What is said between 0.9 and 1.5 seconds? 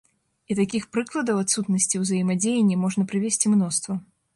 прыкладаў